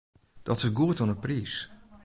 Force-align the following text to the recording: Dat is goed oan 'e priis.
Dat 0.47 0.57
is 0.57 0.69
goed 0.77 0.99
oan 1.01 1.11
'e 1.13 1.17
priis. 1.25 1.53